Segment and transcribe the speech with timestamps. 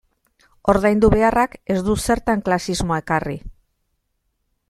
[0.71, 3.39] Ordaindu beharrak ez du zertan klasismoa ekarri.